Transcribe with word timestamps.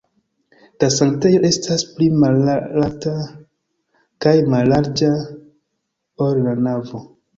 La 0.83 0.87
sanktejo 0.93 1.41
estas 1.49 1.83
pli 1.97 2.07
malalta 2.23 3.13
kaj 4.27 4.35
mallarĝa, 4.55 5.11
ol 6.29 6.41
la 6.49 6.57
navo. 6.69 7.05